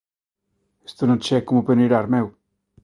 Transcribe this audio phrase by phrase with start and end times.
[0.89, 2.27] Isto non che é como peneirar, meu!